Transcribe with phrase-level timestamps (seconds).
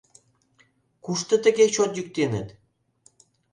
[1.03, 2.47] Кушто тыге чот йӱктеныт?